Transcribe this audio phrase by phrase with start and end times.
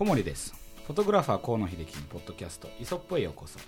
[0.00, 0.54] 小森です。
[0.86, 3.58] フォトグラファー河野秀樹のポッドキャスト「イソップへようこそ」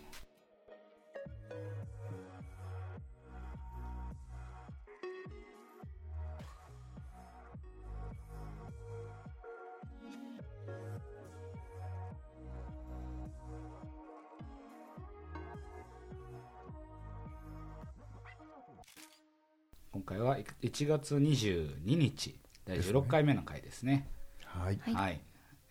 [19.93, 24.11] 今回は1月22日第16回目の回ですね。
[24.47, 24.79] はい。
[24.79, 25.21] はい、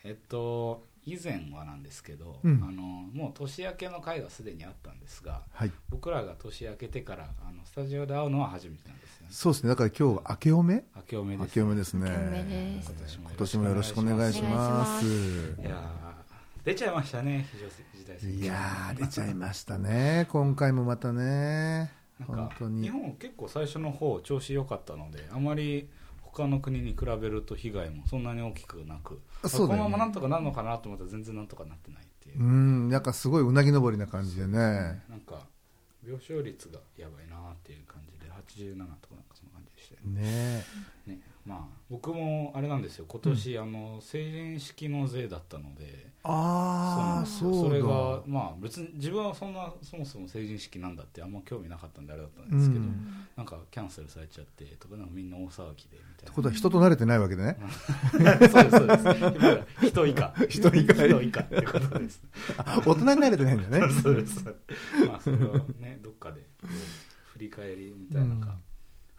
[0.04, 5.72] えっと以前はなんですけど、うんあのもう年明けの回はすでにあったんですがはい。
[5.90, 9.70] 僕らが年明けてからあのスタジオで会うのは初めてなんですよねそうですね。
[9.70, 10.84] だから今日は明けおめ？
[10.96, 12.10] 明けおめです明けおめですね。
[12.10, 12.44] 明けおめ
[12.74, 15.06] です今年もよろしくお願いします。
[15.06, 15.10] い
[15.64, 20.28] やー出ちゃいましたね非常事態いやー、出ちゃいましたね。
[20.30, 21.92] 今回もまたね。
[22.20, 22.90] なんか本当に日。
[22.90, 25.90] 本結構最初の方調子良かったのであまり
[26.34, 29.68] 他の国に比べると被害もそんなに大きくなく、そね。
[29.68, 32.40] このままなんとかなるのかなと思ったら全然なんとかなってないっていう。
[32.40, 34.58] う、ん、なんかすごいうなぎ登りな感じでね。
[35.10, 35.48] なんか
[36.04, 40.22] 病床率がやばいなっていう感じで87とかなんかそんな感じでしたよね。
[41.06, 41.82] ねねまあ。
[41.90, 43.06] 僕もあれなんですよ。
[43.08, 46.10] 今年、あの成人式の税だったので。
[46.24, 47.58] ああ、そうだ。
[47.62, 53.28] それがまあ別に自分はそんなそもそも成人式なんだってあんま興味なかったんであれだったんですけど、うん。
[53.36, 56.26] なんかキャンセルされちゃってとかなんかみんな大騒ぎでみたいな。
[56.26, 57.58] ってことは人と慣れてないわけでね。
[58.12, 59.04] そうですそうです。
[59.82, 60.34] 今人以下。
[60.48, 60.94] 人以下。
[60.94, 62.24] 人以下ってことです。
[62.58, 63.94] あ 大人に慣れてないんだね。
[64.02, 64.46] そうです。
[65.08, 66.46] まあそれをねどっかで
[67.34, 68.60] 振り返りみたいなのが、うん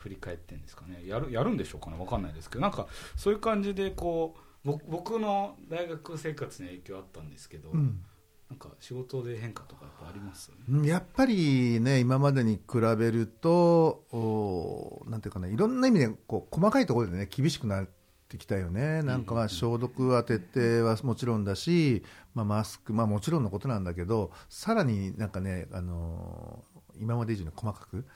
[0.03, 1.03] 振り返ってんですかね。
[1.07, 1.97] やるやるんでしょうかね。
[1.99, 2.61] わかんないですけど。
[2.61, 8.05] なんかそういう感じでこう僕僕の大学生活に影響あったんですけど、うん。
[8.51, 17.89] なんか仕事で変化とかやっぱありますうんやっぱりね、今までに比べると、おなんていうかな、いろんな意味でこう細かいところでね、厳しくなっ
[18.29, 22.03] てきたよね、なんかまあ消毒は徹底はもちろんだし、
[22.35, 26.72] まあ、マスク、まあ、もちろんのことなんだけど、さらになんかね、あのー
[27.03, 28.07] 今まで以上に細かく、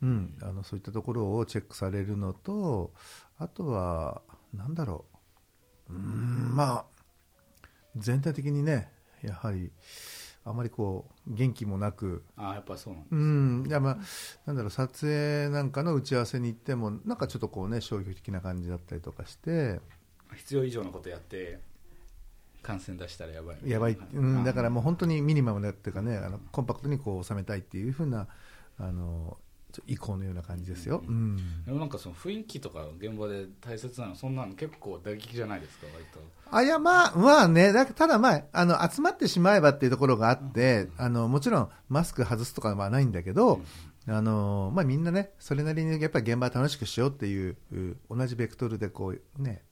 [0.00, 2.92] うん、あのそういったところをチェックされるのと、
[3.36, 4.22] あとは、
[4.54, 5.04] なんだろ
[5.90, 7.66] う、うーん、まあ、
[7.96, 9.72] 全体的にね、やはり、
[10.44, 13.98] あまりこう元気もなく、ああやっぱそうなんです、うん、いやまあ、
[14.46, 19.80] なんだろう、撮影なんかの打ち合わせに行っても、なんかちょっとこうね、消極的な感じだったりとかして、
[20.36, 21.60] 必要以上のことやって
[22.62, 23.58] 感染出したらやばい。
[23.64, 28.28] やばい、うん、だからもうあ本当にミニマムだっていうかね、あのコンパクトにこう収めたいっていうふうな、
[28.78, 29.38] あの
[29.86, 31.02] 意向のような感じですよ。
[31.06, 36.20] うんでもなんかその雰囲気とか現場で大切なのそんなの結構打撃じゃないですか割と。
[36.50, 43.60] あ、いや、まあ、まあね、だただまあ、あの、集まってしまえばっていうところがあって、あの、もちろん、マスク外すとかはないんだけど、
[44.10, 49.62] あの、まあみんなね、それなりにやっぱり現場楽しくしようっていう、う同じベクトルでこう、ね、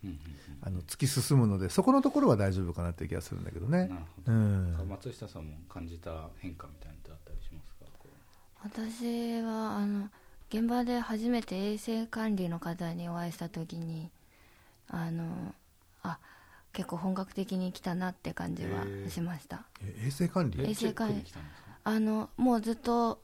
[0.63, 3.89] あの、突き進むので、そこのところは大丈夫かなっていう気がするんだけどうんね。
[3.89, 4.01] なる。
[4.17, 4.89] ほど、うん。
[4.89, 7.87] 松下さんも感じた変化みたいなのってあったりしますか？
[7.99, 8.09] こ
[8.65, 10.09] 私はあの
[10.51, 14.11] 現場で初めて衛生管理の方にお会いした時に
[14.89, 15.55] あの
[16.03, 16.19] あ
[16.73, 19.65] 結構本格的に来たなって感じはしました。
[19.83, 20.63] え衛生管理？
[20.63, 21.25] う衛生管理。
[21.85, 23.21] あのもうずっと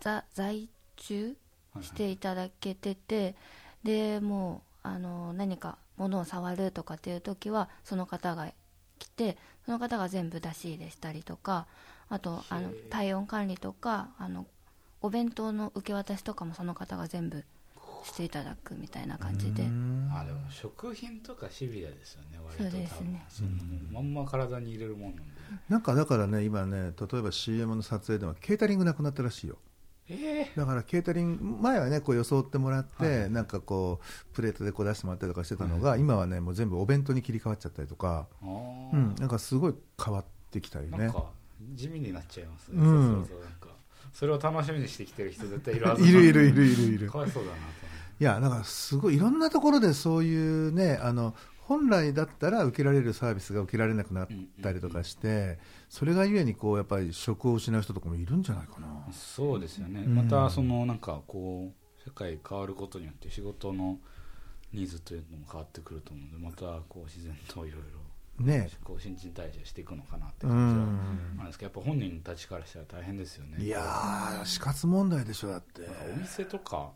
[0.00, 1.32] 在在中はい
[1.76, 3.34] はいしていただけてて
[3.84, 8.50] でもうあの何か物を触るとかっていう時はその方が
[8.98, 9.36] 来て
[9.66, 11.66] その方が全部出し入れしたりとか
[12.08, 14.46] あとあの体温管理とかあの
[15.02, 17.44] お弁当の受け渡しとかもその方が全部
[18.04, 19.64] していただくみたいな感じで。
[19.64, 20.10] うん。
[20.14, 23.24] あでも食品とかシビアですよね割とそうですね。
[23.28, 23.50] その
[23.92, 25.32] まんま体に入れるもんなんで。
[25.68, 29.58] なんかだからね、今ね、例えば CM の撮影でもケータリングなくなったらしいよ。
[30.08, 33.30] ええだからケータリング前はねこう装ってもらって、はい。
[33.30, 40.98] なんかこうプレートでこう出してもらったりとかしてたのが、今はねもう全部お弁当に切り替わっちゃったりとか、うん、なんかすごい変わってきたりね。
[40.98, 41.24] なんか
[41.74, 42.84] 地味になっちゃいますね、うん。
[42.84, 43.68] そうそうそうなんか。
[44.12, 47.10] それを楽しみにしてきてる人絶対いるはずいるいるいるいるいる。
[47.10, 47.60] かわいそうだなと
[48.18, 51.34] いやだからすごいいろんなところでそういうねあの
[51.68, 54.28] 本来だったら受けられるサービスが受けられなくなっ
[54.62, 55.58] たりとかして、
[55.88, 58.86] それがゆえにこうやっぱり職を失う人とかもいるんじゃないかな。
[59.12, 60.14] そうですよね、うん。
[60.14, 63.98] またそのなんかこう社会変わることによって仕事の
[64.72, 67.80] ニーズというのも変わってくると思うのでまたこう自然といろい
[68.38, 68.68] ろね。
[68.84, 71.46] こう新陳代謝していくのかなってう感じはん。
[71.46, 73.64] ですけどやっぱ本人たちからしたら大変ですよね。
[73.64, 75.82] いやー死活問題でしょだって。
[76.14, 76.90] お店とか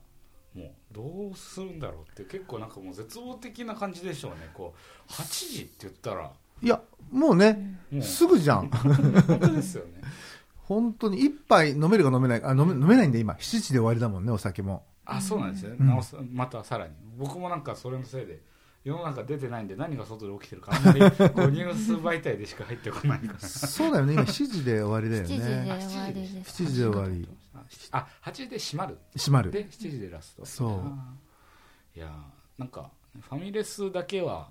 [0.54, 0.70] もう。
[0.92, 4.48] どうするんだろうって結構なんかもう絶望的な感じでしょうね。
[4.54, 4.74] こ
[5.08, 6.30] う8時って言ったら。
[6.62, 6.80] いや
[7.10, 8.68] もうね、もうすぐじゃん。
[8.68, 10.00] 本当ですよね。
[10.64, 13.34] 本当に一杯飲めるか飲めないあ飲め飲めないんで今。
[13.34, 14.84] 7時で終わりだもんねお酒も。
[15.04, 15.86] あそうなんですよ、うん。
[15.86, 16.94] なおさまたさらに。
[17.18, 18.40] 僕もなんかそれのせいで
[18.82, 23.38] 世の中出てないんで何が外で起きてるかあんまりこうニュース媒体でしか入ってこないから。
[23.40, 24.14] そうだよね。
[24.14, 26.62] 今7時で終わりだよ7時でね終わりです。
[26.62, 27.28] 7時で終わり。
[27.92, 28.98] あ8時で閉まる？
[29.16, 29.50] 閉まる。
[29.50, 30.46] で7時でラスト。
[30.46, 30.70] そう。
[31.94, 32.10] いやー
[32.58, 32.90] なんか
[33.20, 34.48] ファミレスだけは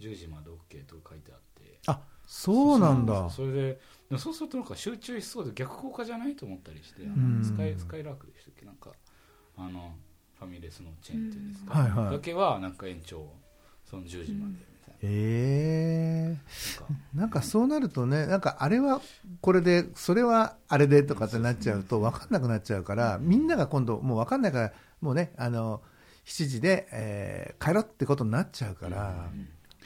[0.00, 1.78] 10時まで OK と書いてあって。
[1.86, 3.30] あそうなんだ。
[3.30, 7.00] それでそうするとなんか集中しそうで逆効果じゃないと思ったりして
[7.42, 8.66] スカイスカイラークでしたっけ？
[8.66, 8.90] なんか
[9.56, 9.94] あの
[10.38, 12.12] ファミレスのチェーン店ですか、はいはい。
[12.12, 13.32] だけはなんか延長
[13.92, 14.56] その10時までみ
[14.86, 16.38] たいええ
[17.14, 19.02] な,、なんかそうなるとね、なんかあれは
[19.42, 24.72] これで、それはあれでとかってなっちゃうと分かんなくなっちゃうから、みんなが今度、もう分かんないから、
[25.02, 25.82] もうね、あの
[26.24, 29.28] 7時で、えー帰ろうってことになっちゃうから、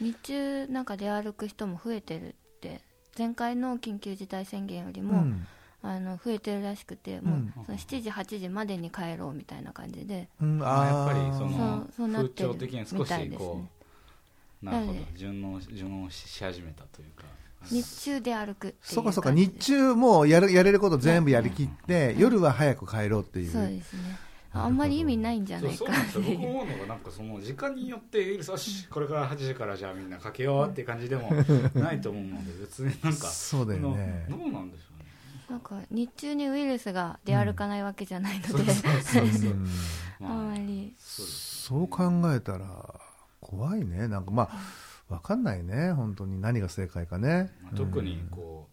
[0.01, 2.81] 日中なんか出歩く人も増えてるって
[3.19, 5.47] 前回の緊急事態宣言よりも、うん。
[5.83, 10.29] あの増えてるらしくてもうその7時8時までに帰ろうみたいな感じで。
[10.41, 10.59] うん。
[10.59, 13.76] まあ、やっぱりそそうのそうなってる風潮的に少みたいしこう
[14.63, 14.99] なるほど。
[15.15, 17.25] 順応順応し始めたというか。
[17.71, 23.51] 日中で歩くそうかそうか、日中もうやるやれること全部やりきって、夜は早く帰ろうっていう。
[23.51, 24.19] そうですね。
[24.57, 25.77] あんまり意味ないんじゃないか
[26.13, 31.31] そう僕思うのがなんかその時間によってよしこれから8時からじゃあみんなかけようっていう感じでも
[31.75, 35.07] ないと思うので別になんかそうだよねどうなんでしょうね
[35.51, 39.69] なんか日中にウイルスが出歩かないわけじゃないので、そうそうそうそううん
[40.21, 42.67] あまあんまりそう考えたら、
[43.49, 44.59] 怖いね、なんかまあ、
[45.09, 46.41] 分かんないね、本当に。
[46.41, 47.53] 何が正解かね。
[47.63, 48.69] まあ特にこ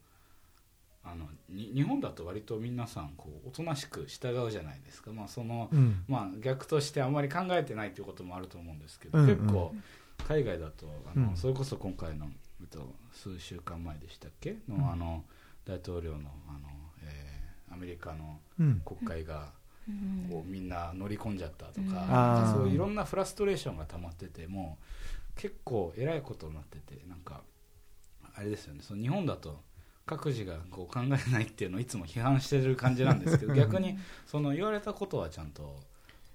[1.05, 6.03] うあのに日本だと割と皆さんこうおとなしく従うじゃないですか、まあそのうん。
[6.07, 9.35] まあ、逆としてあまり考えてないということもあると思うんですけど、うんうん。
[9.37, 9.75] 結構
[10.27, 11.37] 海外だとあの、うん。
[11.37, 12.27] それこそ今回の、
[12.61, 14.55] えっと、数週間前でしたっけ？
[14.67, 14.91] の,、うん。
[14.91, 15.23] あの
[15.65, 16.59] 大統領のあの、
[17.03, 18.81] えーアメリカのうん。
[18.85, 19.47] 国会がうん
[20.30, 21.88] こうみんな乗り込んじゃったとうん。
[21.88, 27.41] か、そういろんなフラストレーションが溜まっててもう結構えらいことになっててなんか
[28.35, 29.62] あれですよねその日本だと
[30.06, 35.80] 各自がこう考えないっていうのをいつも批判してる感じなんですけど 逆にその言われたことはちゃんと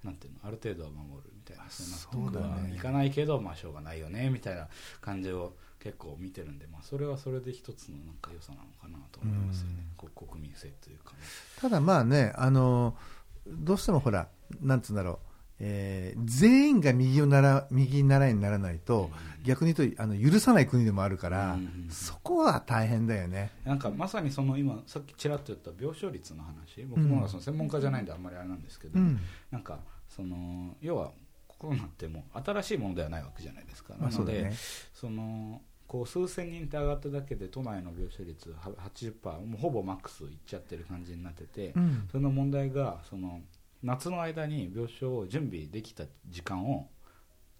[0.03, 1.69] なんていうのある程度は守るみたいな。
[1.69, 4.67] その納得そうだねはいかないけど、まあしょうがないよねみたいな
[5.01, 11.17] 感じを結構見てるんで、まあ、それはそれで一つのなんか良さなのかなと思いますよね、国民性というかね。
[11.59, 12.97] ただまあね、あの
[13.47, 14.27] どうしてもほら、
[14.61, 15.17] なんつうんだろう、
[15.59, 19.09] えー全員が右をなら右習いにならないと、
[19.43, 21.89] 逆に言うとあの許さない国でもあるから、うんうんうん。
[21.89, 23.51] そこは大変だよね。
[23.65, 26.83] なんかまさにその今さっきちらっと言った病床率の話。
[26.85, 29.19] 僕もその専門家じゃないんであんまりあれなんですけど、うん。
[29.51, 31.11] なんかその要は
[31.47, 34.53] コロナってもう新しいものではないわけじゃないですか、まあ、なのでね。
[34.93, 38.57] そのこう数千人って上がっただけで都内の病床率は
[38.95, 42.07] 80%もうほぼマックスいっちゃってる感じになってて、うん。
[42.11, 43.41] その問題がその
[43.81, 46.87] 夏の間に病床を準備できた時間を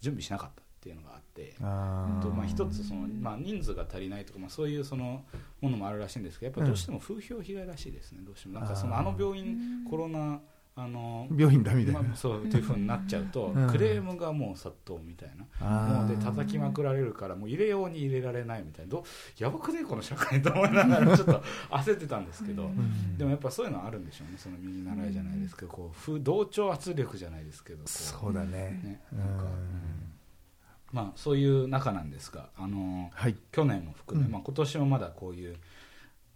[0.00, 1.56] 準備しなかったっていうのがあって。
[1.60, 2.22] あー。
[2.22, 5.24] とまあ、一つその、まあ、人数が足りないとか、まあ、そういうその
[5.60, 8.60] ものもあるらしいんですけどやっぱりどうしても風評被害らしいですね、どうしても。
[8.60, 10.40] なんかそのあの病院コロナ
[10.76, 12.00] あの病院だみたいな。
[12.00, 13.68] まあ、そうというふうになっちゃうと、うん。
[13.68, 15.30] クレームがもう殺到みたい
[15.60, 18.90] な、もうで叩きまくられるからもう入れように入れられないみたいな。
[18.90, 19.02] どう
[19.42, 23.18] やばくねこの社会と思いながらちょっと焦ってたんですけど、うん。
[23.18, 24.38] でもやっぱそういうのはあるんでしょうね。
[24.38, 28.80] その右習いじゃないですけどこう風同調圧力じゃないですけどそうだね。
[28.82, 29.18] ねうん。
[29.18, 29.44] なんか、
[30.92, 33.36] まあ、そういう中なんですが、あのはい。
[33.52, 34.32] 去年も含め、うん。
[34.32, 35.56] まあ、今年もまだこういう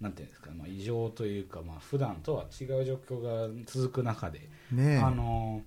[0.01, 4.41] なんていうんですか、まあ、異常というか、まあ普段とは違う状況が続く中で、
[4.73, 4.99] ねえ。
[4.99, 5.63] あの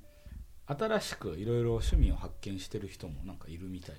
[0.67, 3.96] 新しくいろいろ趣味を発見してる人もなんかいるみたい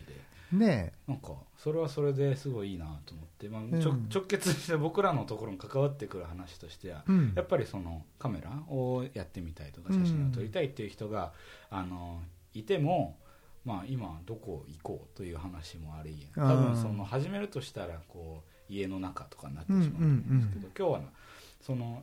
[0.53, 3.81] でねなんかそれはそれですごいいいなと思って、まあうん。
[3.81, 7.13] ちょ直結して僕らのところに関わってくる話としては、え。
[7.13, 7.33] うん。
[7.35, 11.33] やっぱりそのカメラをやってみたいとか写真を撮りたいっていう人が、
[11.71, 12.21] あの
[12.55, 13.19] いても、
[13.65, 21.11] まあ、今どこ行こうという話もあり多分その始めるとしたらこう家の中とかになってしまうんですけど、今日は
[21.61, 22.03] その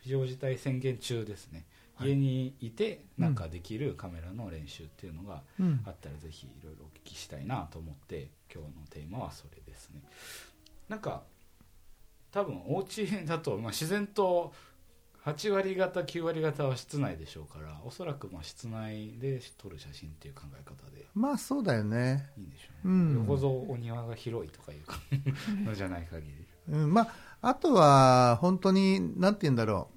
[0.00, 1.64] 非常事態宣言中ですね。
[1.94, 2.10] はい。
[2.10, 5.82] 家にいてなんかできるカメラの練習っていうのがうん。
[5.86, 10.00] あったらぜひいろいろお聞きしたいなと思って今日のテーマはそれですね。
[10.88, 11.22] なんか
[12.30, 14.52] 多分お家だと、まあ、自然と
[15.26, 21.04] 8割方9割方は室内でしょうからおそらくまあ室内で撮る写真っていう考え方で。
[21.14, 22.30] まあそうだよね。
[22.38, 23.14] いいんでしょううね、ん。
[23.16, 26.32] よほどお庭が広いとかいうのじゃない限り。
[26.68, 27.08] うん、まあ、
[27.42, 29.88] あとは、本当に、なんて言うんだろ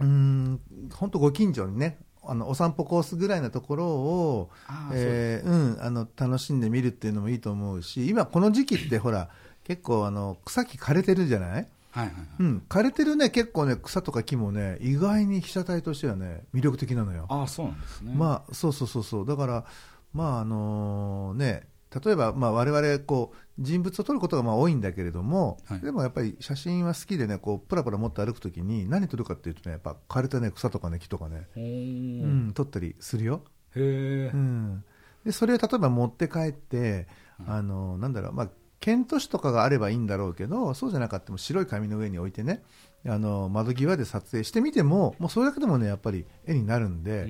[0.00, 0.04] う。
[0.04, 0.60] うん、
[0.92, 9.30] 本当ご近所にね、あの、お散歩コースぐらいのところを、あえーうん、あの、楽しんでみるっていうのもいいと思うし、今この時期ってほら、
[9.64, 11.68] 結構あの、草木枯れてるじゃない？
[11.94, 17.26] はいはいはい、うん、枯れてるね、結構ね、草とか木もね、意外に被写体としてはね、魅力的なのよ。
[17.28, 18.12] ああそうなんですね。
[18.16, 19.26] まあ、そうそうそうそう。
[19.26, 19.64] だから、
[20.12, 21.66] まああのね
[22.04, 25.80] 例えば、まあ、我々こう人物を撮ることがまあ多いんだけれども、はい。
[25.80, 33.42] でもやっぱり写真は好きでねこうプラプラ持って歩くときに何撮るかっていうとねやっぱ枯れた、ね、草とかね木とかね、ほうーん撮ったりするよ、
[33.76, 34.84] へえうん、
[35.24, 37.06] でそれを例えば持って帰って、
[37.38, 38.48] うんあのなんだろう、まあ、
[38.80, 42.62] ケント紙とかがあればいいんだろうけどそうじゃなかったも白い紙の上に置いてね
[43.06, 47.28] あの窓際で撮影してみてももうそれだけでもねやっぱり絵になるんで、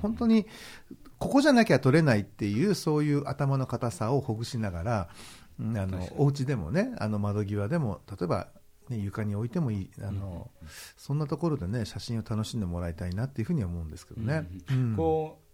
[0.00, 0.46] 本当に
[1.18, 5.08] ここじゃなきゃ撮れないっていうそういう頭の硬さをほぐしながら
[5.58, 8.48] うんあのお家でもねあの窓際でも例えば、
[8.88, 10.50] ね、床に置いてもいいあの、
[10.96, 14.46] そんなところでね写真を楽しんでもらいたいなっていうふうには思うんですけどね。
[14.70, 15.46] うんうんこう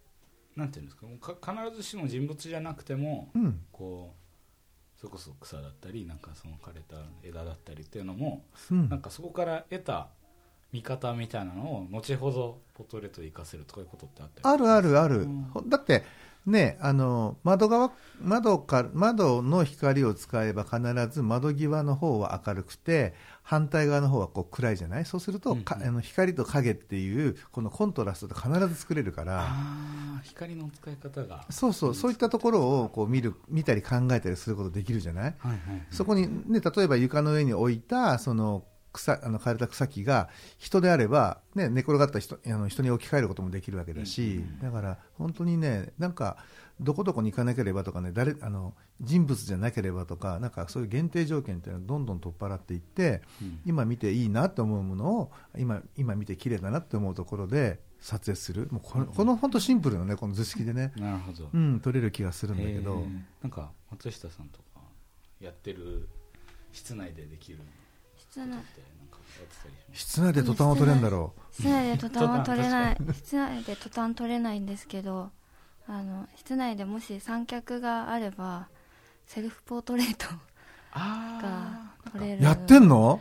[0.59, 1.07] なんていうんですか
[1.53, 3.61] 必ずしも人物じゃなくても、うん。
[3.73, 4.22] こう
[5.03, 6.95] それこそ草だったりなんかその枯れた
[7.25, 8.89] 枝だったりっていうのも、うん。
[8.89, 10.07] なんかそこから得た
[10.71, 14.55] 見方みたいなのを後ほどポートレートで活かせるとかいうことってあったり。
[14.55, 15.43] あるあるある、うん。
[15.53, 16.05] ほだって
[16.45, 25.05] ねあの窓側窓か窓の光を使えば必ず窓際の方は明るくて反対側の方はこう暗いじゃない？
[25.05, 25.89] そうすると、かうんうん。
[25.89, 29.41] あの光と影っていうこのコントラストって必ず作れるから。
[29.41, 29.47] あ
[30.19, 31.45] あ光の使い方が。
[31.51, 31.95] そうそう。
[31.95, 35.61] そういったところをこう見る見たり考えたりすることできるじゃないはいはい。
[35.91, 46.37] そこに、ね、例えば床の上に置いたその草あの枯れた草木が人であれば、ね、寝転がった人あの人に置き換えることもできるわけだし、だから本当にねなんか
[46.81, 53.61] どこどこに行かなければとかね誰あの人物じゃなければとかなんかそういう限定条件っていうのをどんどん取っ払っていってうん。
[53.65, 58.69] 今見ていいなと思うものを今今見て綺麗だなって思うところで撮影する。
[58.71, 63.05] もうこのこの本当シンプルなねこの図式でね、なるほど、うん、撮れる気がするんだけど。
[63.43, 64.81] なんか松下さんとか
[65.41, 66.09] やってる
[66.73, 67.59] 室内でできる
[68.33, 68.65] 室内
[69.93, 72.97] 室内で途端を撮れるんだろ室内でトタンは取れない。
[73.15, 75.31] 室内でトタン取れないんですけど
[75.87, 78.69] あの室内でもし三脚があれば
[79.27, 80.27] セルフポートレート
[80.95, 82.41] が撮れる。
[82.41, 83.21] うやってんの？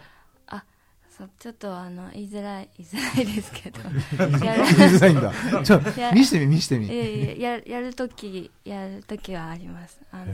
[1.17, 3.79] そうちょっとあの言いづらい言いづらいですけど。
[4.45, 5.33] や言いづらいんだ。
[5.63, 5.81] ちょ
[6.15, 6.87] 見してみ見してみ。
[6.87, 9.99] るいやいやるときやるときはあります。
[10.11, 10.31] あのへ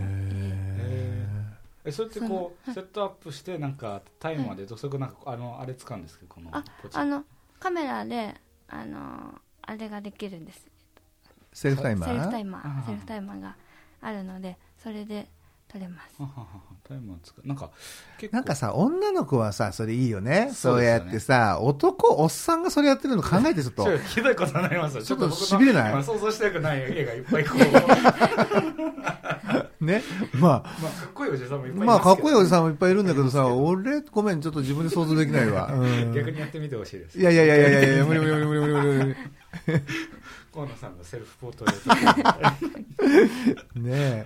[1.87, 7.23] えそれってこうセットアップしてなんかタイマーでどそこなんかあのあれ使うんですけどこのあポチあの
[7.59, 8.35] カメラで
[8.67, 10.67] あのあれができるんです。
[10.67, 12.85] ーセルフタイマセルフターイマー。
[12.85, 13.55] セルフタイマーが
[14.01, 15.27] あるのでそれで
[15.67, 16.21] 撮れます。
[16.21, 16.47] はははは。
[16.87, 17.47] タイマー使う。
[17.47, 17.71] なんか
[18.17, 18.35] 結構。
[18.37, 20.31] なんかさ女の子はさそれいいよね。
[20.31, 20.75] そですよね。
[20.75, 23.83] そううやってさ男おっさんがそれやってるの考えてちょっと。
[23.87, 25.03] ちょっとひどいことになりますよ。
[25.03, 25.91] ちょっと僕の痺れない？
[25.93, 27.57] 今想像したくない絵がいっぱいこう
[29.81, 30.01] ね。
[30.33, 30.77] まあ。
[30.81, 37.19] まあかっこいいおじさんもいっぱいいまあかっこいいおじささんもいっぱいいるんだけどさ俺ごめんちょっと自分で想像できないわ、うん、逆にやってみてほしいです。
[37.19, 39.15] いやいやいやいやいや無理無理無理無理無理無理無理
[40.53, 42.55] 河野さんのセルフポートレー
[43.73, 44.25] トねえ。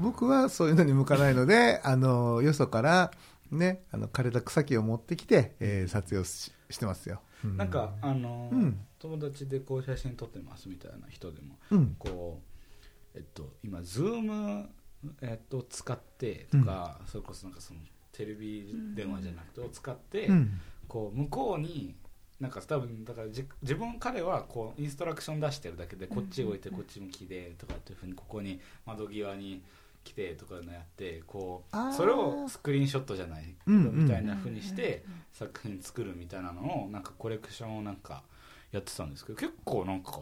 [0.00, 3.10] 僕はそういうのに向かないのであのよそから
[3.50, 8.80] ねあの枯れた草木を持ってきて、えー撮影をししてますよ、うなんかあのーうん。
[8.98, 11.94] 友達でこう写真撮ってますみたいな人でもうん。
[11.98, 12.40] こ
[13.14, 14.68] うえっと今ズーム
[15.20, 17.80] えっと使ってとか、それこそなんかその
[18.12, 20.60] テレビ電話じゃなくてを使って、うん。
[20.88, 21.94] こう向こうに
[22.40, 29.62] なんか多分だからじ自分彼はこうインストラクション出してるだけでこっち置いてこっち向きでとかっていうふうにここに窓際に
[30.04, 38.22] 来てとかのやってこうそれをスクリーンショットじゃないみたいなふうにして作品作るみたいなのをなんかコレクションをなんか
[38.70, 40.20] やってたんですけど結構なんか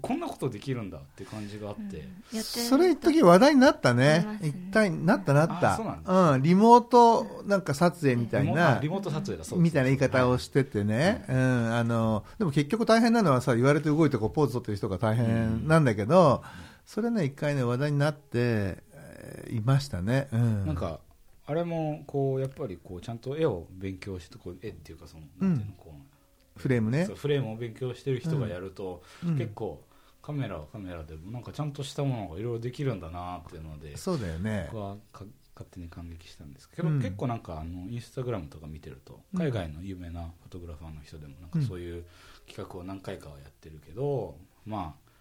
[0.00, 2.42] こんなことできるんだって感じがあって、うん。
[2.42, 4.26] それ一時話題になったね。
[4.40, 4.48] ね。
[4.48, 5.76] 一体なったなった。
[5.76, 6.30] うなんだ。
[6.32, 9.62] うん、リモートなんか撮影みたいリモなあリモート撮影だそうです。
[9.62, 16.42] みたいな言い方をしててね、うん、あのでも結局大変なのはさ言われて動いてこうポーズ取ってる人が大変なんだけど、
[16.86, 18.92] それね一回ね話題になって、えー
[19.50, 21.00] いましたね、うん、なんか
[21.46, 26.11] あれもこうやっぱりこうちゃんと絵を勉強してこう絵っていうかそのなんていうのこう
[26.56, 27.06] フレームね。
[27.14, 29.38] フレームを勉強してる人がやると、うん。
[29.38, 29.82] 結構
[30.20, 34.68] カメラはカメラでもなんかちゃんとしたものがいろいろできるんだなっていうのでそうだよね。
[34.72, 37.00] 僕はか勝手に感激したんですけど、うん。
[37.00, 39.40] 結構なんかあのインスタグラムとか見てるとうん。
[39.40, 42.04] 海外の有名なフォトグラファーの人でもなんかそういう
[42.46, 45.12] 企画を何回かはやってるけど、まあ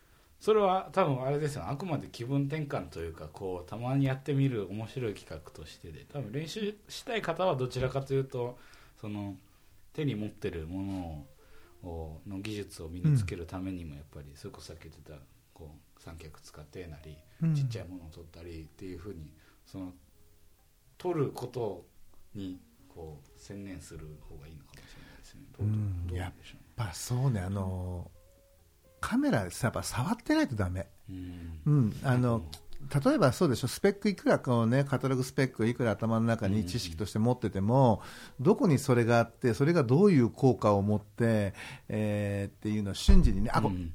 [0.42, 8.58] それは多分あれですよあくまで気分転換というかこうたまにやってみる面白い企画としてで多分練習したい方はどちらかというと
[9.00, 9.36] その
[9.94, 11.28] 手に持ってるものを
[11.84, 15.18] をの技術を身につけるためにもやっぱりそれこそさっき言ってた
[15.54, 17.56] こう三脚使ってなりうん。
[17.56, 19.34] ちっちゃいものを撮ったりっていうふうに
[19.66, 19.92] その
[21.00, 21.84] 撮ること
[22.36, 25.42] にこう専念する方がいいのかもしれないですね。
[25.58, 26.18] どううんどう？
[26.18, 26.34] やっ
[26.76, 28.12] ぱそうねあの
[29.00, 31.62] カメラさやっぱ触ってないとダメ、ううん。
[31.66, 32.46] うん、あの
[33.04, 38.02] 例えばそうでしょスペックいくらこう、ね、カタログスペックいくら頭の中に知識として持ってても、
[38.40, 41.54] どこにそれがあってそれがどういう効果を持って、
[41.88, 43.94] えーっていうのを瞬時にねあ、ごうん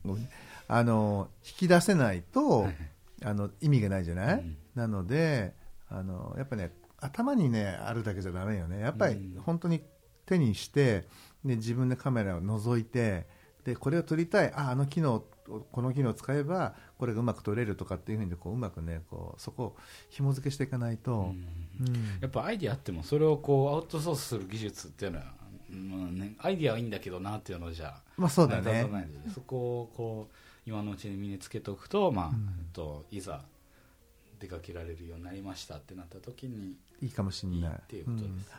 [0.69, 2.76] あの引き出せないと、はい
[3.25, 5.55] あの意味がないじゃない、うんなので
[5.88, 8.81] あのやっぱね頭にねあるだけじゃダメよね。
[8.81, 9.43] やっぱりうん。
[9.43, 9.83] 本当に
[10.26, 11.07] 手にして
[11.45, 13.26] で自分でカメラを覗いて
[13.66, 15.25] でこれを撮りたいああの機能
[15.73, 19.76] この機能を使えばこれがうまく撮れるとかっていうふうにこううまくねこうそこを
[20.08, 21.35] 紐付けしていかないと、
[21.80, 21.94] うん。
[22.20, 25.25] やっぱアイディアあってもそれをこうアウトソースする技術っていうのは、
[25.70, 28.88] うんね、アイディアはいいんだけどなっていうのじゃまあそうだね。
[29.35, 32.66] そこをこう今のうちに身につけておくと、まあうん。
[32.73, 33.42] といざ
[34.38, 37.80] 出かけられるようになりましたってなった時にいいかもしれない。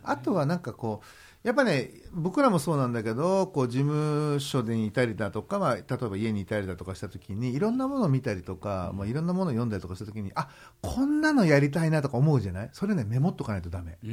[0.04, 10.50] あとはなんかこうやっぱね僕らもそうなんだけどこう事務所にいたりだとか、まあ、例えば家にいたりだとかした時にいろんなものを見たりとか、まあ、いろんなものを読んだりとかした時にあ
[10.82, 12.70] こんなのやりたいなとか思うじゃない？
[12.74, 13.98] それねメモっとかないとダメ。
[14.04, 14.10] うん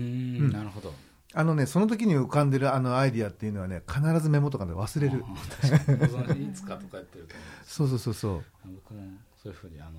[0.49, 0.53] ん。
[0.53, 0.93] なるほど。
[1.37, 5.19] あのねその時に浮かんでるあのアイディアっていうのはね必ずメモとかで忘れる。
[6.41, 8.45] いつかとかやってると思う そうそうそうそう。
[8.73, 9.03] 僕も
[9.43, 9.91] そういうふうにあの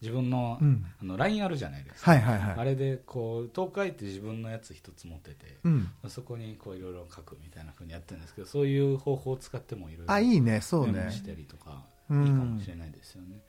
[0.00, 0.84] 自分の,、うん。
[1.00, 2.54] あの LINE あるじゃないですか、はいはいはい。
[2.58, 5.88] あれでこう東海って自分のやつ一つ持ってて、うん。
[6.08, 10.60] そこにこういろいろ書くみたいなふうにやってるんですけどそういう方法を使ってもいろいろあいいね。
[10.60, 12.24] そうしたりとかいうん。
[12.24, 13.40] いかもしれないですよね、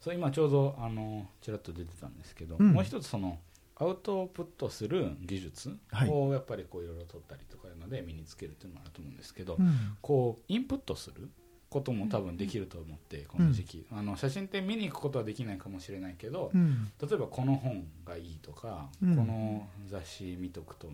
[0.00, 2.72] そう今ちょうどあのちらっと出てたんですけど、うん。
[2.72, 3.38] もう一つその
[3.76, 6.10] アウトプットする技術はい。
[6.10, 9.96] をやっぱりこういろいろ取ったりとかいうので身につけるっていうのもあると思うんですけど、うん。
[10.00, 11.30] こうインプットする
[11.72, 16.90] ことも多分できると思ってこの時期、あの写真って見に行くことはできないかもしれないけど、うん。
[17.00, 19.16] 例えばこの本がいいとか、うん。
[19.16, 20.88] この雑誌見とくと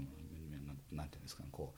[0.93, 1.75] ななんていうんですかねこ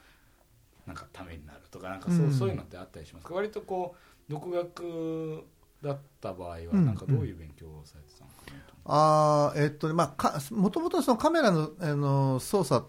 [0.86, 2.32] うなんかためになるとかなんかそう,、うん。
[2.32, 3.34] そういうのってあったりしますか？
[3.34, 3.96] 割とこ
[4.28, 5.44] う独学
[5.82, 6.86] だった場合はうん。
[6.86, 12.86] なんかどういう勉強をされてたのかなとあーえっとねまあかもともとそのカメラのあの操作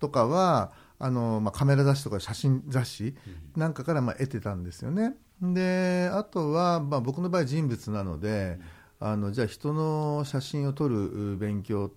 [0.00, 3.16] とかはあの、まあ、カメラ雑誌とか写真雑誌
[3.56, 8.58] なんかからまあ得てたんですよねであとは、まあ、僕の場合人物なので、
[9.00, 11.92] あのじゃあ人の写真を撮る勉強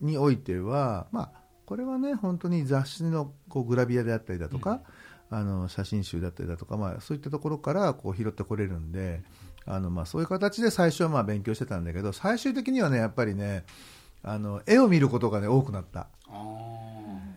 [0.00, 4.80] においては、まあ、これはね本当に雑誌のこうグラビアであったりだとか、
[5.30, 9.22] あの写真集だったりだとか、まあ、そういったところからこう拾ってこれるんで
[9.66, 13.64] あの、まあ、そういう形で最初はまあ勉強してたんだけど最終的にはねやっぱりね
[14.22, 16.08] あの絵を見ることが、ね、多くなった。
[16.28, 16.70] あ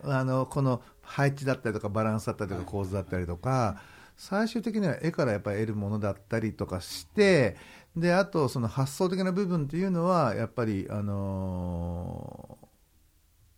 [0.06, 2.70] あのこの配置だったりとかバランスだったりとかはい。
[2.70, 3.80] 構図だったりとか
[4.16, 7.56] 最終的には絵からやっぱり得るものだったりとかして
[7.96, 12.64] であとその発想的な部分っていうのはやっぱり、あのー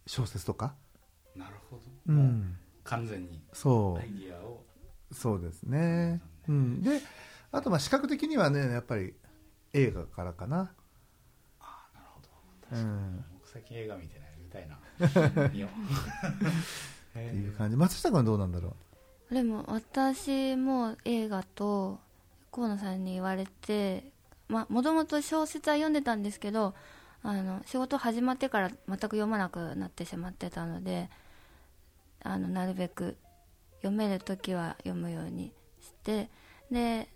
[0.06, 0.74] 小説とか、
[1.34, 2.56] あなるほど、うん。
[2.84, 4.64] 完全にそアイディアを。
[5.10, 7.00] うそうですね、うん、で
[7.52, 9.14] あとまあ視覚的にはねやっぱり
[9.72, 10.70] 映画からかな、
[11.60, 12.80] あなるほど。
[12.80, 14.28] うん、僕最近映画見てない。
[14.40, 14.78] 見たいな。
[15.52, 15.68] 見よ
[17.14, 17.18] う。
[17.18, 17.76] へっていうー感じ。
[17.76, 18.76] 松下君はどうなんだろ
[19.30, 21.98] でも私も映画と
[22.52, 24.04] 河野さんに言われて
[24.48, 26.74] もともと小説は読んでたんですけど
[27.22, 31.10] あの仕事始まってから全く読まなくなってしまってたので
[32.22, 33.16] あのなるべく
[33.78, 36.28] 読める時は読むようにして
[36.70, 37.08] で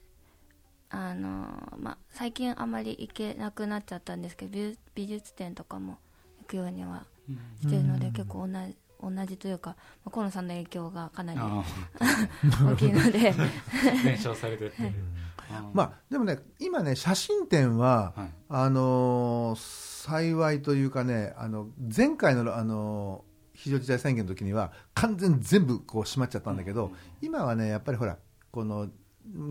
[0.91, 5.99] あの、まあ、最近あまり行けなくなっちゃったんですけど美美術展とかも
[6.41, 8.13] 行くようにはうんしてるのでうん。
[8.13, 11.65] 結構同じ同じというか、まあ河野さんの影響がかなりあ
[12.73, 13.33] 大きいので。
[13.33, 14.77] ー伝承されてって
[15.75, 18.31] まあでもね今ね写真展は、はい。
[18.49, 28.17] あのー幸いというかねあの前回の、あのー非常事態宣言の時には完全に全部こう閉まっちゃったんだけど、うん今はねやっぱりほら
[28.51, 28.89] この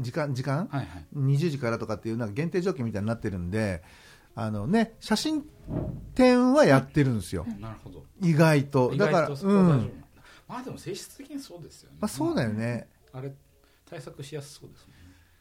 [0.02, 0.88] 時間時間、はいはい。
[1.16, 3.84] 20時からとかっていうなんか限定条件みたいになってるんで
[4.42, 5.44] あのね写真
[6.16, 8.04] 展はやってるんですよ、なるほど。
[8.22, 8.92] 意外と。
[8.94, 10.04] 意だからうん。
[10.48, 11.98] まあでも性質的にそうですよね。
[12.02, 13.32] まあ、そうだよね、あれ
[13.90, 14.94] 対策しやすそうですね。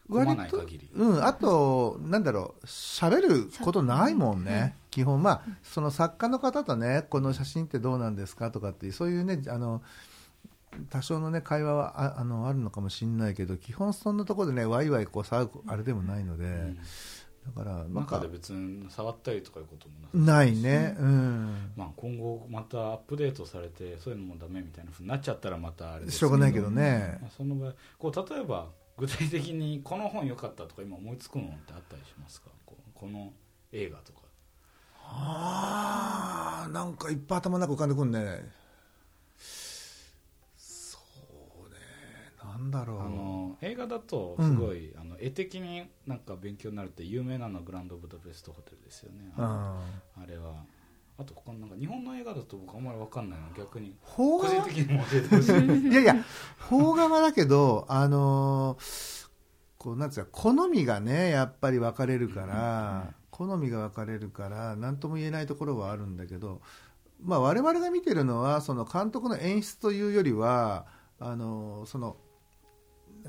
[0.09, 9.83] 割とうん、あと、なんだろう、喋ることないもんね、基本、まあ、その作家の方とね、この写真ってどうなんですかとかっていう、そういうね、あの
[10.89, 16.79] 多少のね、会話はああのあるのかもしれないけど、基本、そんなところでね、ワイワイこう騒ぐあれでもないので、うん
[17.57, 27.19] だから、なんか中で、別に触ったりとかいうこともなないね、うん、まあ、今後またアップデートされてそういうのもダメみたいなふうになっちゃったらまたあれですしょうがないけどね。
[27.21, 32.49] まあ、その場合こう例えば具体的にこの本良かったとか今思いつくのってあったりしますか？
[32.95, 33.33] この
[33.73, 34.19] 映画とか。
[35.11, 38.51] あーなんかいっぱい頭の中浮かんでくるね
[42.59, 43.01] ななんだろう。
[43.01, 49.33] あの映画だとすごい、あの絵的になんか勉強になるって有名なのはグランドブダペストホテルですよね。
[49.37, 49.81] あ
[50.27, 50.65] れは。
[51.21, 53.47] あと他のなんか日本の映画だと僕あんまり分かんないの。
[53.57, 55.89] 逆に個人的にも教えてほしい。
[55.91, 56.17] いやいや
[56.69, 59.19] 邦画はだけどあのー
[59.79, 66.61] こうなんつうか好みがねやっぱり分かれるから、好みが分かれるから何とも言えないところはあるんだけど
[67.23, 70.87] まあ我々が見てるのはその監督の演出というよりは
[71.21, 72.17] あのーその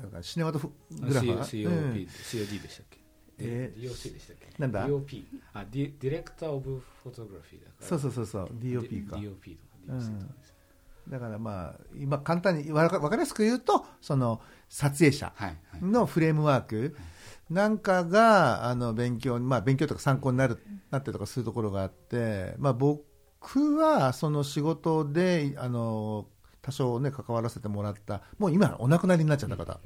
[0.00, 0.70] なんかシネマトグ
[1.14, 1.92] ラファー、COP うん。
[1.92, 2.98] COD でしたっけ？
[3.38, 3.72] え？
[3.76, 4.48] ー DOC でしたっけ？
[4.58, 7.86] なんだ？DOP あディディレクター・オブ・フォトグラフィーだから。
[7.86, 8.44] そうそうそうそう。
[8.60, 9.16] DOP か。
[9.16, 10.50] D- DOP とか DOC とかです。
[11.08, 15.32] だからまあ今簡単にわか分かりやすく言うとその撮影者
[15.80, 16.96] のフレームワーク
[17.48, 20.58] なんかがあの勉強に、まあ、勉強とか参考になる
[20.90, 23.02] なってるとかするところがあって、まあ、僕
[23.76, 26.28] はその仕事であの
[26.62, 29.80] 多少ね関わらせてもらったもう今お亡くなりになっちゃった方、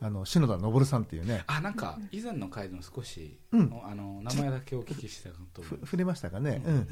[0.00, 1.44] あの篠田昇さんっていうね。
[1.46, 3.80] あなんか以前の回でも少し、うん。
[3.84, 5.62] あの名前だけお聞きしたかと。
[5.62, 6.76] 触れましたかね、ううん。
[6.78, 6.88] ん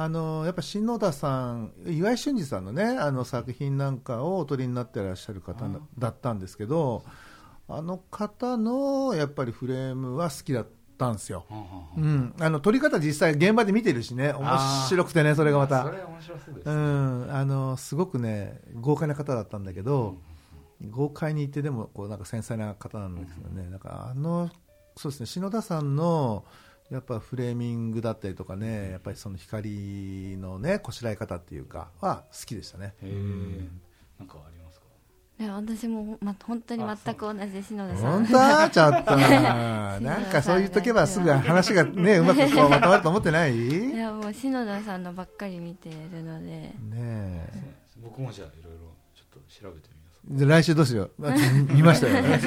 [0.00, 7.02] あのやっぱ篠田さん岩井俊二さんのねあの作品なんかをお撮りになってらっしゃる方だったんですけど
[7.66, 10.70] あの方のやっぱりフレームは好きだった
[11.10, 11.46] んですよ、
[11.96, 14.32] うん、あの撮り方実際現場で見てるしね。
[14.32, 14.58] 面
[14.88, 15.84] 白くてねそれがまた。
[15.84, 17.34] それは面白そうですん。
[17.34, 20.16] あのすごくね豪快な方だったんだけど、
[20.90, 24.50] 豪快にいてでもこうなんか繊細な方なんですよね、なんかあの
[24.96, 25.26] そうですね。
[25.26, 26.44] 篠田さんの
[26.90, 32.94] やっぱフレーミングだったりとかねやっぱりその光のねこしらえ方っていうかは好きでしたね。
[33.02, 33.68] へえ
[34.18, 34.57] なんかあり
[35.40, 38.32] いや私も、ま、本当に全く同じ篠田さ本ん当？
[38.70, 39.16] ちょっと。
[39.16, 43.56] な なんかそう言っとけばすぐ 話がねうまくこうまとまると思ってない？
[43.56, 46.72] いねやもう篠田さんのばっかり見てるので。
[46.94, 47.74] え。
[48.02, 48.78] 僕もじゃあいろいろ
[49.14, 50.38] ちょっと調べてみます。
[50.38, 51.28] じゃあ来週どうしよう？
[51.28, 51.34] あ
[51.72, 52.40] 見ましたよね。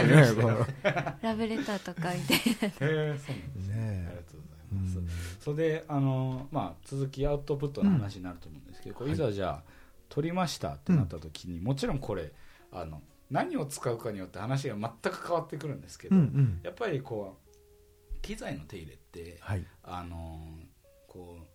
[1.22, 2.34] ラブレターとか見て。
[2.34, 2.40] へ
[2.82, 3.76] えそうなんですね。
[3.76, 5.06] ねありがとうございうん。
[5.06, 9.72] ます、それであの、まあ、続きアウトプットの話になると思うんですけど、こういざじゃあ
[10.10, 12.32] 撮りましたってなった時に、もちろんこれ
[12.72, 16.60] あの何を使うかによって話が全く変わってくるんですけど、うんうん。
[16.64, 19.66] やっぱりこう機材の手入れってはい。
[19.84, 20.40] あの
[21.08, 21.46] こう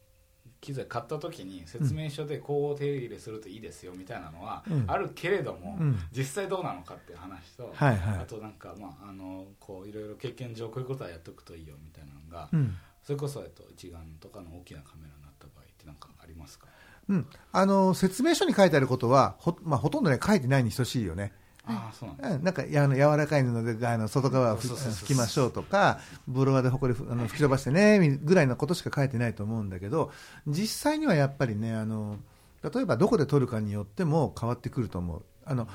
[0.60, 4.84] 機材買った時に説明書でこう手入れするといいですよみたいなのはうん。
[4.88, 5.98] あるけれども、うん。
[6.12, 12.74] 実際どうなのかっていう話と、あとなんかまああのこういろいろ経験上こういうことはやっとくといいよみたいなのが、うん。
[13.02, 16.66] それこそ、えっと、一眼とかの大きなカメラになった場合ってなんかありますか？
[17.08, 21.32] うん、あの説明書に書いてあることはほ,、まあ、ほとんどね書いてないに等しいよね、
[21.66, 30.12] ああそうなんなんかやあの柔らかい布であの外側を拭きましょうとかブロワーでほこりふあの吹き飛ばしてねみぐらいのことしか書いてないと思うんだけど
[30.46, 32.18] 実際にはやっぱりねあの
[32.62, 35.22] 例えばどこで撮るかによっても変わってくると思う。
[35.44, 35.68] あの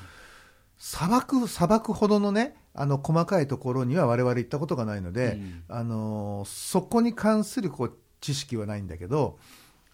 [0.78, 5.64] 砂漠砂漠ほどのねあの細かいところには我々行ったことがないので、うん。
[5.68, 9.38] あのそこに関するこう知識はないんだけど、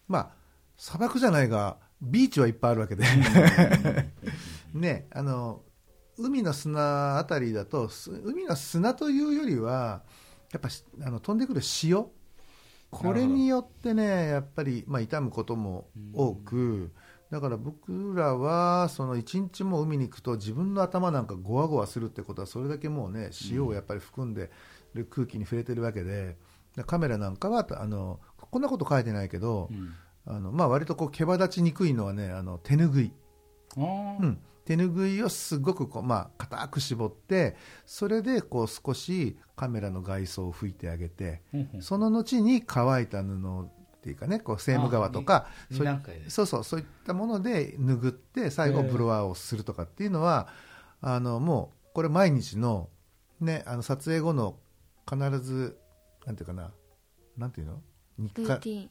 [0.06, 0.30] まあ、
[0.78, 3.04] 砂漠じゃないがビーチはいっぱいあるわけで、
[4.72, 5.62] ね、あの
[6.16, 10.02] 海の砂あたりだとす海の砂というよりは
[10.52, 12.12] やっぱしあの飛んでくる潮。
[12.90, 16.90] これによってねやっぱり、まあ、傷むことも多く、
[17.30, 24.50] だから僕らはその一日も海に行くと自分の頭なんかゴワゴワするってことはそれだけもうね塩をやっぱり含んで
[24.94, 26.38] る空気に触れてるわけで
[26.86, 29.92] カメラなんかはあのこんなこと書いてないけど、うん
[30.30, 33.12] あのまあ、割とこう毛羽立ちにくいのはねあの手ぬぐい、
[33.78, 41.40] うん、手ぬぐいをすごくこう、まあ、硬く絞ってそれでこう少しカメラの外装を拭いてあげて
[41.80, 45.86] その後に乾いた布っていうかねこうセーム革とかあそう
[46.28, 50.48] そうそうそういったもので拭って最後ブロワーをするとかっていうのは
[51.00, 52.90] あのもうこれ毎日の,、
[53.40, 54.56] ね、あの撮影後の
[55.10, 55.78] 必ず
[56.26, 56.70] なんていうかな
[57.38, 57.80] なんていうの？
[58.18, 58.90] 日課ルーティン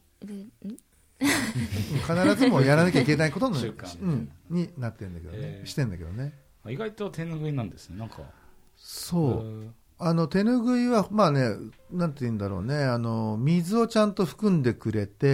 [1.20, 4.00] 必ずもうやらなきゃいけないことの習慣。
[4.02, 6.34] うん、になってるんだけどね、へえしてんだけどね。
[6.68, 8.18] 意外と手ぬぐいなんですねなんか。
[8.76, 11.56] そう、あの手ぬぐいはまあね
[11.92, 12.84] なんて言うんだろうね。
[12.84, 15.28] あの水をちゃんと含んでくれて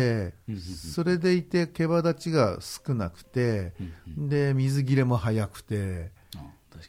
[0.48, 6.12] うんうんうんそれでいて毛羽立ちが少なくてうんうんで水切れも早くて。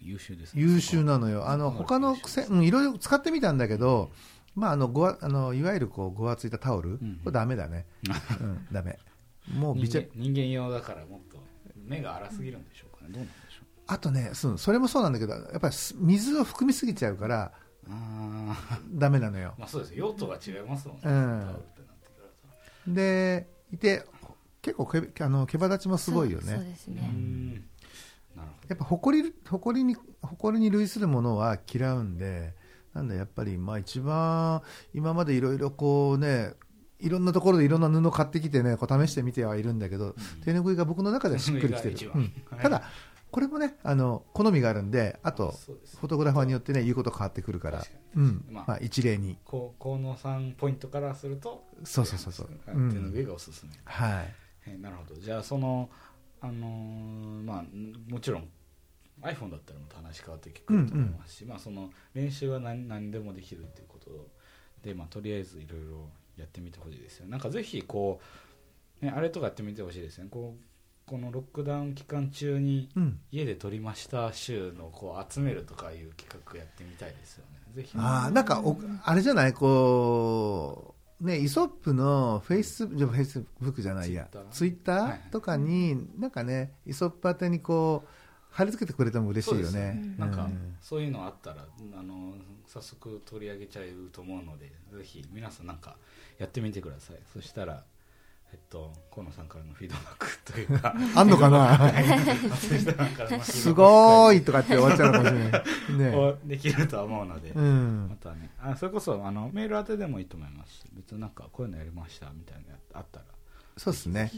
[0.00, 0.60] 優秀ですね。
[0.60, 1.48] 優秀なのよ。
[1.48, 4.10] あの他の優秀癖うんいろいろ使ってみたんだけど
[4.54, 7.86] まああのごわあのいわゆるこうごわついたタオル、んこれダメだね、
[8.40, 8.98] うん、ダメ。
[9.52, 11.38] もうびちゃ人間人間用だからもっと
[11.76, 13.10] 目が荒すぎるんでしょうかね。
[13.12, 13.66] どうなんでしょう。
[13.86, 17.52] あとねそうそれもそうなんだけどやっぱりす水を含みすぎちゃうから
[17.88, 19.54] ああダメなのよ。
[19.58, 20.06] まあそうですよ。
[20.06, 21.10] 用途が違いますもんね、うん。
[21.10, 22.28] タオルってなってくる
[22.86, 22.94] と。
[22.94, 24.06] でいて
[24.62, 27.02] 結構毛あの毛羽立ちもすごいよそうそうですね。
[27.02, 27.52] ん。
[27.54, 27.62] なる
[28.36, 32.54] ほやっぱ誇り誇りに誇りに類するものは嫌うんで
[32.94, 34.62] なんでやっぱりまあ一番
[34.94, 36.54] 今までいろいろこうね
[37.00, 42.12] いろんなところでいろんな布買ってきてねこう試してみてはいるんだけど、手ぬぐいが僕の中ではしっくりきてる。
[42.14, 42.32] うん。
[42.62, 42.82] ただ
[43.30, 45.54] これもねあの好みがあるんであと
[46.00, 47.84] フォトグラファーによってね言うこと変わってくるから。
[48.14, 48.44] うん。
[48.48, 49.36] まあまあ、一例に。
[49.44, 52.48] こう河野さんポイントからするとそうそうそうそう。
[52.64, 54.34] 手うんぬぐいがおすすめ、はい。
[54.66, 55.20] えーなるほど。
[55.20, 55.90] じゃあその
[56.40, 57.64] あのーまあ
[58.08, 58.48] もちろん
[59.24, 64.28] iPhone だったらまた話変わってくると思いますし、まあ、その練習は何何でもできるっていうこと
[64.82, 67.26] で、まあ、とりあえずいろいろやってみてほしいですよ。
[67.26, 68.20] なんかぜひこ
[69.02, 70.28] う、ね、あれとかやってみてほしいですね。
[70.30, 70.64] こう
[71.06, 73.18] このロックダウン期間中にうん。
[73.30, 77.60] 家で撮りました週のこう集めるとかいう企画やってみたいですよね。
[77.74, 77.92] ぜひ。
[77.98, 79.52] ああなんかおあれじゃない？
[79.52, 84.28] こうねイソップのフェイスじゃフェイスブックじゃないや。
[84.50, 85.20] ツイッタはいはい。
[85.28, 88.08] ーとかになんかねイソップ宛てにこう
[88.54, 90.14] 貼り付けてくれても嬉しいよね。
[90.16, 90.76] なんかうん。
[90.80, 91.66] そういうのあったら
[91.98, 92.34] あの
[92.68, 95.96] 早速取り上げちゃうと思うのでぜひ皆さんなんか
[96.38, 97.16] やってみてください。
[97.32, 97.82] そしたら
[98.52, 100.94] えっと河野さんからのフィードバックというか。
[101.16, 101.76] あんのかな？
[103.42, 106.12] すごーいとかって終わっちゃうかもしれない。
[106.12, 106.14] ね。
[106.16, 108.06] をできるとは思うので、うん。
[108.08, 108.50] またね。
[108.60, 110.74] あそれこそあのメール宛てでもいいと思います。
[110.74, 113.24] し別になんかこういうのやりましたみたいなのあったら
[113.76, 114.30] そうですね。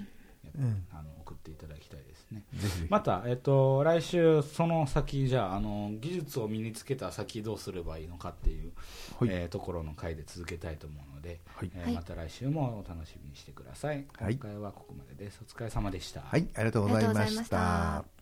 [0.90, 2.42] あの送っていただきたいですね。
[2.54, 8.72] ぜひまた、えっと、来週その先じゃああの技術を身につけた先どうすればいいのかっていう、
[9.18, 9.28] はい。
[9.32, 11.70] えーところの回で続けたいと思うので、はい。
[11.74, 11.94] えーはい。
[11.94, 14.34] また来週もお楽しみにしてください、はい。
[14.34, 15.40] 今回はここまでです。
[15.42, 18.15] お疲れ様でした、はいありがとうございました